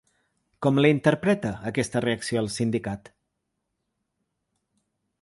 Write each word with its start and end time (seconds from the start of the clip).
Com 0.65 0.79
la 0.83 0.89
interpreta, 0.93 1.51
aquesta 1.73 2.03
reacció, 2.07 2.41
el 2.47 2.51
sindicat? 2.57 3.15